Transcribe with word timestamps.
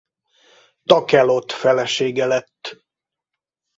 Takelot 0.83 1.51
felesége 1.51 2.25
lett. 2.25 2.77